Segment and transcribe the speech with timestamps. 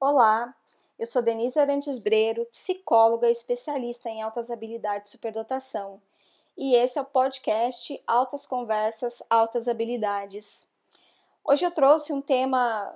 [0.00, 0.54] Olá,
[0.96, 6.00] eu sou Denise Arantes Breiro, psicóloga especialista em altas habilidades e superdotação,
[6.56, 10.70] e esse é o podcast Altas Conversas, Altas Habilidades.
[11.42, 12.94] Hoje eu trouxe um tema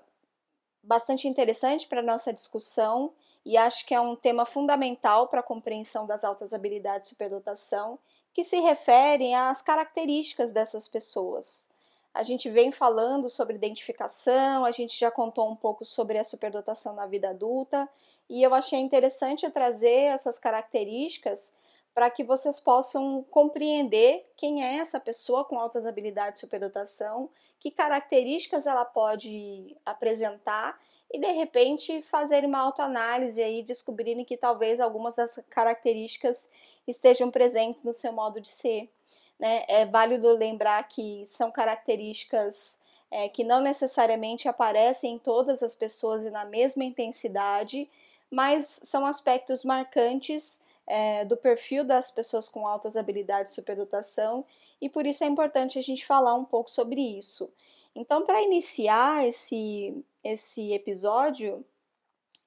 [0.81, 3.13] bastante interessante para nossa discussão
[3.45, 7.99] e acho que é um tema fundamental para a compreensão das altas habilidades e superdotação,
[8.33, 11.72] que se referem às características dessas pessoas.
[12.15, 16.95] A gente vem falando sobre identificação, a gente já contou um pouco sobre a superdotação
[16.95, 17.89] na vida adulta,
[18.29, 21.57] e eu achei interessante trazer essas características
[21.95, 27.71] para que vocês possam compreender quem é essa pessoa com altas habilidades de superdotação, que
[27.71, 30.81] características ela pode apresentar
[31.13, 36.51] e de repente fazer uma autoanálise aí, descobrirem que talvez algumas das características
[36.87, 38.91] estejam presentes no seu modo de ser.
[39.39, 39.65] Né?
[39.69, 42.81] É válido lembrar que são características
[43.11, 47.89] é, que não necessariamente aparecem em todas as pessoas e na mesma intensidade,
[48.31, 54.45] mas são aspectos marcantes é, do perfil das pessoas com altas habilidades de superdotação
[54.81, 57.51] e por isso é importante a gente falar um pouco sobre isso.
[57.95, 61.65] Então, para iniciar esse, esse episódio,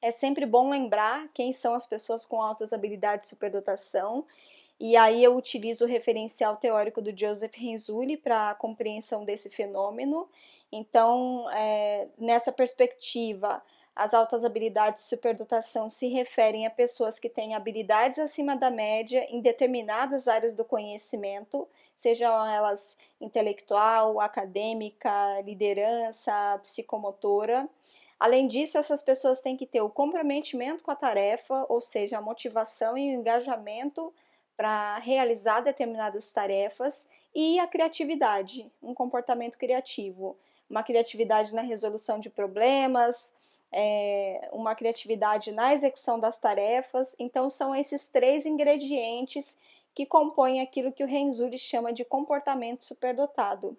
[0.02, 4.26] é sempre bom lembrar quem são as pessoas com altas habilidades de superdotação
[4.80, 10.28] e aí eu utilizo o referencial teórico do Joseph Renzulli para a compreensão desse fenômeno.
[10.72, 13.62] Então, é, nessa perspectiva,
[13.96, 19.26] as altas habilidades de superdotação se referem a pessoas que têm habilidades acima da média
[19.30, 21.66] em determinadas áreas do conhecimento,
[21.96, 27.70] sejam elas intelectual, acadêmica, liderança, psicomotora.
[28.20, 32.22] Além disso, essas pessoas têm que ter o comprometimento com a tarefa, ou seja, a
[32.22, 34.14] motivação e o engajamento
[34.56, 40.38] para realizar determinadas tarefas e a criatividade, um comportamento criativo,
[40.70, 43.36] uma criatividade na resolução de problemas,
[43.72, 47.16] é, uma criatividade na execução das tarefas.
[47.20, 49.60] Então, são esses três ingredientes
[49.94, 53.78] que compõem aquilo que o Renzulli chama de comportamento superdotado.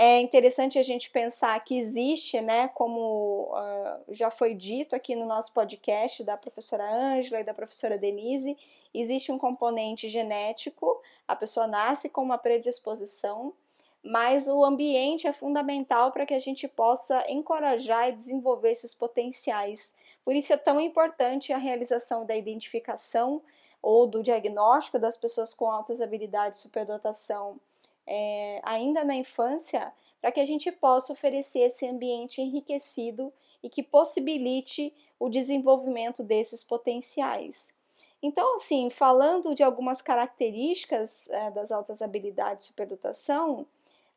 [0.00, 5.26] É interessante a gente pensar que existe, né, como uh, já foi dito aqui no
[5.26, 8.56] nosso podcast da professora Ângela e da professora Denise,
[8.94, 13.52] existe um componente genético, a pessoa nasce com uma predisposição,
[14.00, 19.96] mas o ambiente é fundamental para que a gente possa encorajar e desenvolver esses potenciais.
[20.24, 23.42] Por isso é tão importante a realização da identificação
[23.82, 27.58] ou do diagnóstico das pessoas com altas habilidades de superdotação
[28.08, 33.32] é, ainda na infância, para que a gente possa oferecer esse ambiente enriquecido
[33.62, 37.76] e que possibilite o desenvolvimento desses potenciais.
[38.22, 43.66] Então, assim, falando de algumas características é, das altas habilidades de superdotação,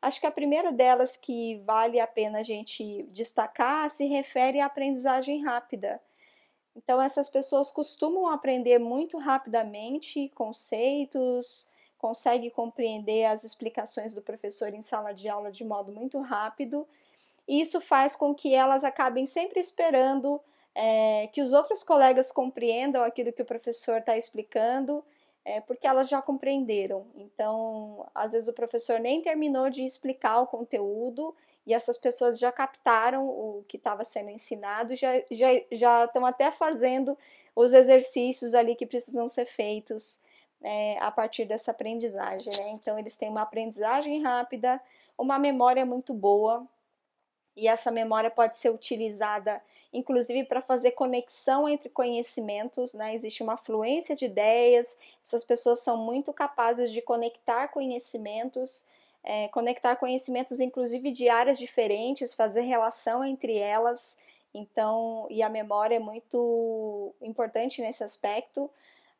[0.00, 4.66] acho que a primeira delas que vale a pena a gente destacar se refere à
[4.66, 6.00] aprendizagem rápida.
[6.74, 11.68] Então, essas pessoas costumam aprender muito rapidamente conceitos,
[12.02, 16.84] consegue compreender as explicações do professor em sala de aula de modo muito rápido.
[17.46, 20.40] E isso faz com que elas acabem sempre esperando
[20.74, 25.04] é, que os outros colegas compreendam aquilo que o professor está explicando,
[25.44, 27.06] é, porque elas já compreenderam.
[27.14, 31.32] Então, às vezes o professor nem terminou de explicar o conteúdo
[31.64, 36.50] e essas pessoas já captaram o que estava sendo ensinado, já, já, já estão até
[36.50, 37.16] fazendo
[37.54, 40.24] os exercícios ali que precisam ser feitos
[40.62, 42.48] é, a partir dessa aprendizagem.
[42.48, 42.70] Né?
[42.70, 44.80] Então, eles têm uma aprendizagem rápida,
[45.18, 46.66] uma memória muito boa,
[47.56, 49.60] e essa memória pode ser utilizada
[49.92, 53.14] inclusive para fazer conexão entre conhecimentos, né?
[53.14, 58.86] Existe uma fluência de ideias, essas pessoas são muito capazes de conectar conhecimentos,
[59.22, 64.18] é, conectar conhecimentos inclusive de áreas diferentes, fazer relação entre elas.
[64.54, 68.70] Então, e a memória é muito importante nesse aspecto.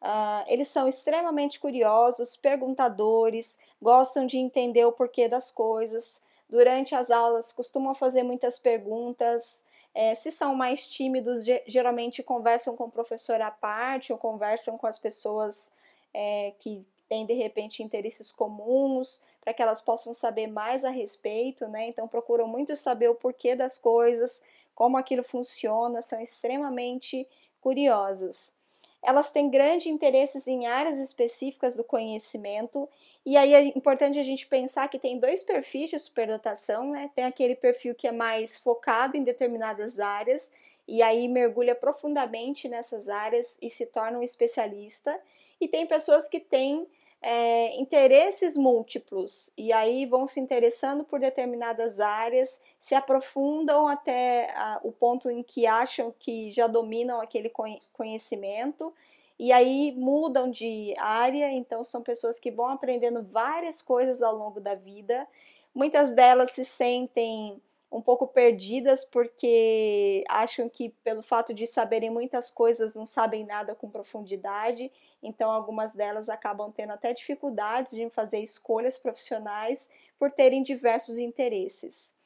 [0.02, 6.20] Uh, eles são extremamente curiosos, perguntadores, gostam de entender o porquê das coisas.
[6.50, 9.64] Durante as aulas, costumam fazer muitas perguntas.
[9.94, 14.88] É, se são mais tímidos, geralmente conversam com o professor à parte ou conversam com
[14.88, 15.72] as pessoas
[16.12, 21.68] é, que têm de repente interesses comuns, para que elas possam saber mais a respeito,
[21.68, 21.86] né?
[21.88, 24.42] Então procuram muito saber o porquê das coisas,
[24.74, 27.26] como aquilo funciona, são extremamente
[27.60, 28.60] curiosas
[29.02, 32.88] elas têm grande interesses em áreas específicas do conhecimento,
[33.24, 37.10] e aí é importante a gente pensar que tem dois perfis de superdotação, né?
[37.14, 40.52] Tem aquele perfil que é mais focado em determinadas áreas,
[40.86, 45.18] e aí mergulha profundamente nessas áreas e se torna um especialista,
[45.60, 46.86] e tem pessoas que têm
[47.22, 54.80] é, interesses múltiplos e aí vão se interessando por determinadas áreas, se aprofundam até a,
[54.82, 57.50] o ponto em que acham que já dominam aquele
[57.92, 58.92] conhecimento
[59.38, 64.60] e aí mudam de área, então são pessoas que vão aprendendo várias coisas ao longo
[64.60, 65.26] da vida.
[65.74, 67.60] Muitas delas se sentem
[67.92, 73.74] um pouco perdidas porque acham que pelo fato de saberem muitas coisas não sabem nada
[73.74, 74.90] com profundidade,
[75.22, 82.16] então algumas delas acabam tendo até dificuldades de fazer escolhas profissionais por terem diversos interesses.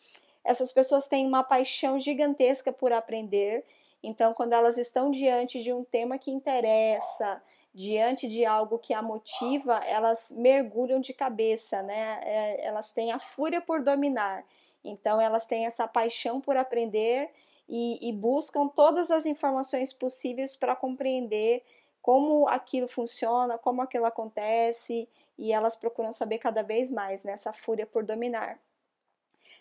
[0.45, 3.65] Essas pessoas têm uma paixão gigantesca por aprender,
[4.01, 7.43] então quando elas estão diante de um tema que interessa,
[7.75, 12.21] diante de algo que a motiva, elas mergulham de cabeça, né?
[12.23, 14.47] É, elas têm a fúria por dominar.
[14.89, 17.31] Então, elas têm essa paixão por aprender
[17.69, 21.63] e, e buscam todas as informações possíveis para compreender
[22.01, 27.57] como aquilo funciona, como aquilo acontece, e elas procuram saber cada vez mais nessa né,
[27.57, 28.59] fúria por dominar.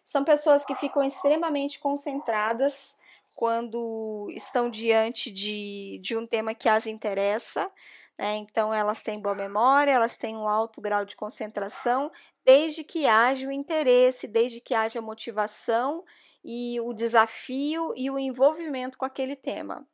[0.03, 2.95] São pessoas que ficam extremamente concentradas
[3.35, 7.69] quando estão diante de, de um tema que as interessa.
[8.17, 8.37] Né?
[8.37, 12.11] Então, elas têm boa memória, elas têm um alto grau de concentração,
[12.45, 16.03] desde que haja o interesse, desde que haja motivação
[16.43, 19.85] e o desafio e o envolvimento com aquele tema.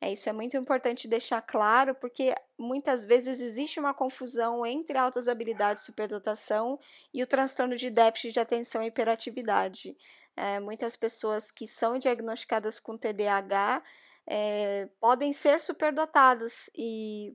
[0.00, 5.26] É, isso é muito importante deixar claro, porque muitas vezes existe uma confusão entre altas
[5.26, 6.78] habilidades de superdotação
[7.14, 9.96] e o transtorno de déficit de atenção e hiperatividade.
[10.36, 13.82] É, muitas pessoas que são diagnosticadas com TDAH
[14.26, 17.34] é, podem ser superdotadas e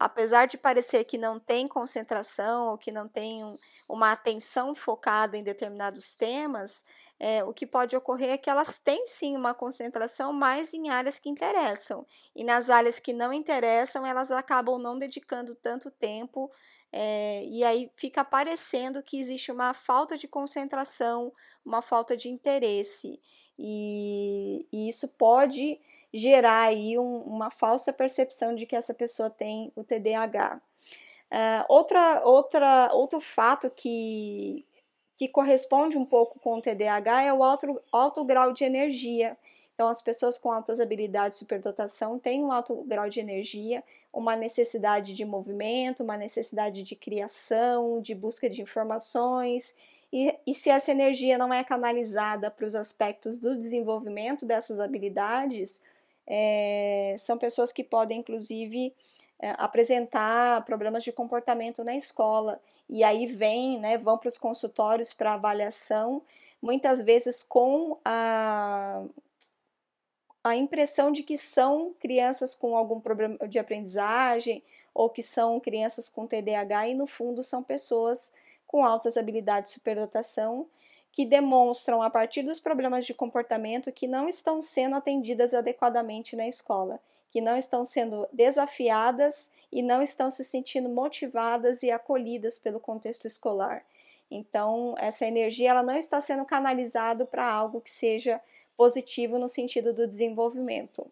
[0.00, 3.54] apesar de parecer que não tem concentração ou que não tem um,
[3.86, 6.86] uma atenção focada em determinados temas,
[7.18, 11.18] é, o que pode ocorrer é que elas têm sim uma concentração mais em áreas
[11.18, 12.06] que interessam.
[12.34, 16.50] E nas áreas que não interessam, elas acabam não dedicando tanto tempo.
[16.90, 21.30] É, e aí fica parecendo que existe uma falta de concentração,
[21.62, 23.20] uma falta de interesse.
[23.58, 25.78] E, e isso pode
[26.12, 30.60] gerar aí um, uma falsa percepção de que essa pessoa tem o TDAH.
[31.30, 34.66] Uh, outra, outra, outro fato que,
[35.16, 39.36] que corresponde um pouco com o TDAH é o alto, alto grau de energia.
[39.74, 44.36] Então, as pessoas com altas habilidades de superdotação têm um alto grau de energia, uma
[44.36, 49.74] necessidade de movimento, uma necessidade de criação, de busca de informações
[50.12, 55.82] e, e se essa energia não é canalizada para os aspectos do desenvolvimento dessas habilidades,
[56.32, 58.94] é, são pessoas que podem, inclusive,
[59.40, 62.60] é, apresentar problemas de comportamento na escola.
[62.88, 66.22] E aí vem, né, vão para os consultórios para avaliação,
[66.62, 69.02] muitas vezes com a,
[70.44, 74.62] a impressão de que são crianças com algum problema de aprendizagem
[74.94, 78.34] ou que são crianças com TDAH e no fundo são pessoas
[78.66, 80.68] com altas habilidades de superdotação,
[81.12, 86.46] que demonstram, a partir dos problemas de comportamento, que não estão sendo atendidas adequadamente na
[86.46, 92.80] escola, que não estão sendo desafiadas e não estão se sentindo motivadas e acolhidas pelo
[92.80, 93.84] contexto escolar.
[94.30, 98.40] Então, essa energia ela não está sendo canalizada para algo que seja
[98.76, 101.10] positivo no sentido do desenvolvimento.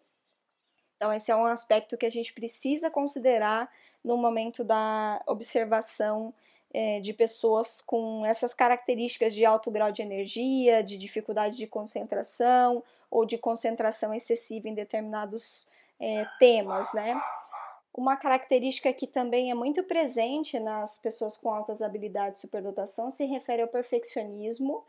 [0.95, 3.69] Então, esse é um aspecto que a gente precisa considerar
[4.03, 6.33] no momento da observação
[6.73, 12.83] é, de pessoas com essas características de alto grau de energia, de dificuldade de concentração
[13.09, 15.67] ou de concentração excessiva em determinados
[15.99, 17.19] é, temas, né?
[17.93, 23.25] Uma característica que também é muito presente nas pessoas com altas habilidades de superdotação se
[23.25, 24.83] refere ao perfeccionismo.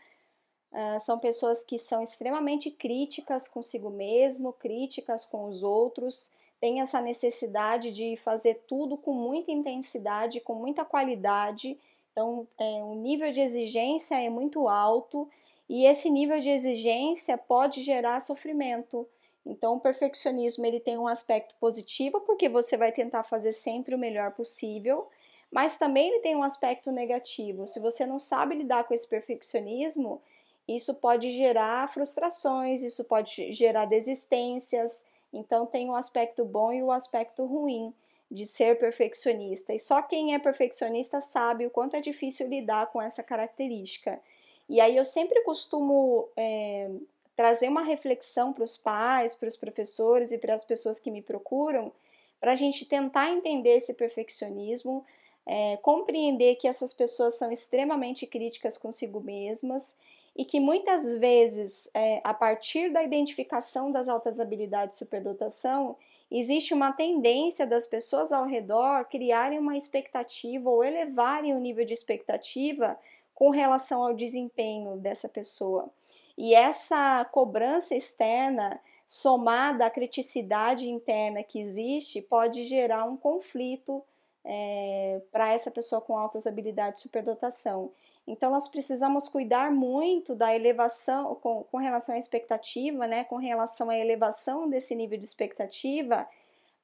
[0.70, 7.00] Uh, são pessoas que são extremamente críticas consigo mesmo, críticas com os outros, tem essa
[7.00, 11.78] necessidade de fazer tudo com muita intensidade, com muita qualidade.
[12.12, 15.28] Então, é, o nível de exigência é muito alto
[15.68, 19.08] e esse nível de exigência pode gerar sofrimento.
[19.46, 23.98] Então, o perfeccionismo ele tem um aspecto positivo porque você vai tentar fazer sempre o
[23.98, 25.08] melhor possível,
[25.50, 27.66] mas também ele tem um aspecto negativo.
[27.66, 30.20] Se você não sabe lidar com esse perfeccionismo,
[30.68, 36.82] isso pode gerar frustrações, isso pode gerar desistências, então tem o um aspecto bom e
[36.82, 37.92] o um aspecto ruim
[38.30, 39.74] de ser perfeccionista.
[39.74, 44.20] E só quem é perfeccionista sabe o quanto é difícil lidar com essa característica.
[44.68, 46.88] E aí eu sempre costumo é,
[47.34, 51.22] trazer uma reflexão para os pais, para os professores e para as pessoas que me
[51.22, 51.92] procuram,
[52.40, 55.04] para a gente tentar entender esse perfeccionismo,
[55.44, 59.96] é, compreender que essas pessoas são extremamente críticas consigo mesmas
[60.36, 65.96] e que muitas vezes, é, a partir da identificação das altas habilidades de superdotação,
[66.30, 71.92] existe uma tendência das pessoas ao redor criarem uma expectativa ou elevarem o nível de
[71.92, 72.98] expectativa
[73.34, 75.88] com relação ao desempenho dessa pessoa.
[76.38, 84.02] E essa cobrança externa, somada à criticidade interna que existe, pode gerar um conflito
[84.44, 87.90] é, para essa pessoa com altas habilidades de superdotação.
[88.26, 93.90] Então, nós precisamos cuidar muito da elevação, com, com relação à expectativa, né, com relação
[93.90, 96.28] à elevação desse nível de expectativa,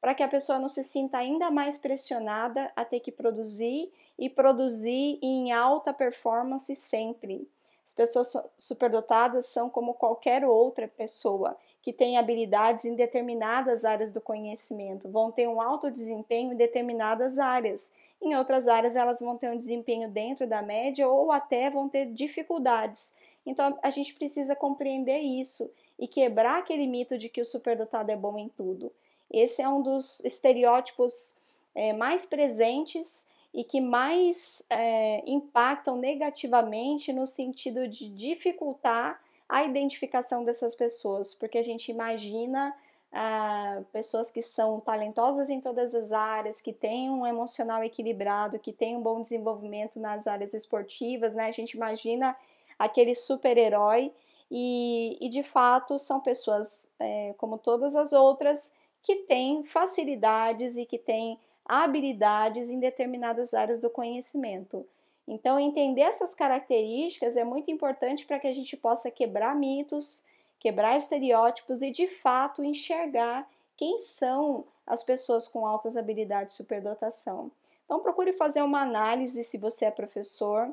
[0.01, 4.29] para que a pessoa não se sinta ainda mais pressionada a ter que produzir e
[4.31, 7.49] produzir em alta performance sempre.
[7.85, 14.21] As pessoas superdotadas são como qualquer outra pessoa que tem habilidades em determinadas áreas do
[14.21, 17.95] conhecimento, vão ter um alto desempenho em determinadas áreas.
[18.21, 22.07] Em outras áreas, elas vão ter um desempenho dentro da média ou até vão ter
[22.07, 23.15] dificuldades.
[23.47, 28.17] Então, a gente precisa compreender isso e quebrar aquele mito de que o superdotado é
[28.17, 28.91] bom em tudo.
[29.31, 31.37] Esse é um dos estereótipos
[31.73, 40.45] é, mais presentes e que mais é, impactam negativamente no sentido de dificultar a identificação
[40.45, 42.75] dessas pessoas, porque a gente imagina
[43.13, 48.73] ah, pessoas que são talentosas em todas as áreas, que têm um emocional equilibrado, que
[48.73, 51.47] têm um bom desenvolvimento nas áreas esportivas, né?
[51.47, 52.37] A gente imagina
[52.79, 54.13] aquele super-herói
[54.51, 60.85] e, e, de fato são pessoas é, como todas as outras que têm facilidades e
[60.85, 64.87] que têm habilidades em determinadas áreas do conhecimento.
[65.27, 70.25] Então, entender essas características é muito importante para que a gente possa quebrar mitos,
[70.61, 77.51] quebrar estereótipos e, de fato, enxergar quem são as pessoas com altas habilidades de superdotação.
[77.85, 80.73] Então, procure fazer uma análise se você é professor,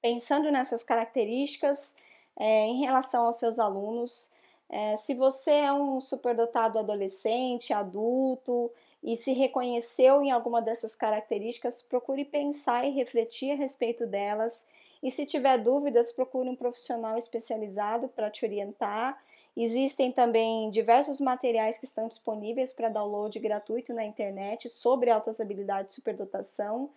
[0.00, 1.96] pensando nessas características
[2.36, 4.32] é, em relação aos seus alunos.
[4.68, 8.70] É, se você é um superdotado adolescente, adulto,
[9.02, 14.66] e se reconheceu em alguma dessas características, procure pensar e refletir a respeito delas.
[15.00, 19.16] E se tiver dúvidas, procure um profissional especializado para te orientar.
[19.56, 25.88] Existem também diversos materiais que estão disponíveis para download gratuito na internet sobre altas habilidades
[25.88, 26.90] de superdotação.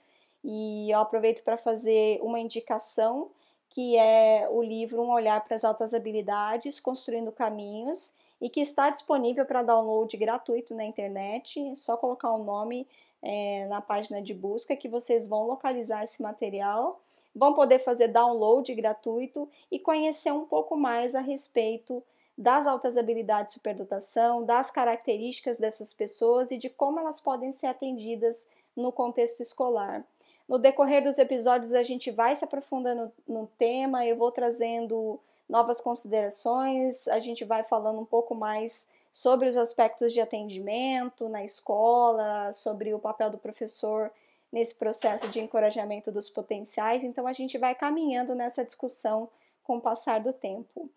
[0.44, 3.30] E eu aproveito para fazer uma indicação,
[3.70, 8.90] que é o livro Um Olhar para as Altas Habilidades, Construindo Caminhos, e que está
[8.90, 11.60] disponível para download gratuito na internet.
[11.60, 12.88] É só colocar o nome
[13.22, 17.02] é, na página de busca que vocês vão localizar esse material,
[17.36, 22.02] vão poder fazer download gratuito e conhecer um pouco mais a respeito
[22.38, 27.68] das altas habilidades de superdotação, das características dessas pessoas e de como elas podem ser
[27.68, 30.06] atendidas no contexto escolar.
[30.50, 35.80] No decorrer dos episódios, a gente vai se aprofundando no tema, eu vou trazendo novas
[35.80, 42.52] considerações, a gente vai falando um pouco mais sobre os aspectos de atendimento na escola,
[42.52, 44.12] sobre o papel do professor
[44.52, 47.04] nesse processo de encorajamento dos potenciais.
[47.04, 49.30] Então a gente vai caminhando nessa discussão
[49.64, 50.90] com o passar do tempo.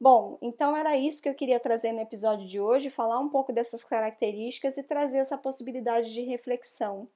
[0.00, 3.52] Bom, então era isso que eu queria trazer no episódio de hoje, falar um pouco
[3.52, 7.08] dessas características e trazer essa possibilidade de reflexão.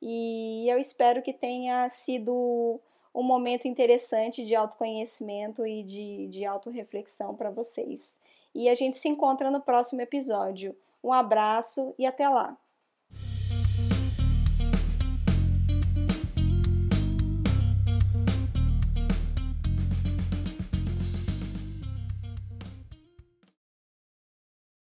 [0.00, 2.80] E eu espero que tenha sido
[3.14, 8.22] um momento interessante de autoconhecimento e de, de autorreflexão para vocês.
[8.54, 10.76] E a gente se encontra no próximo episódio.
[11.02, 12.56] Um abraço e até lá!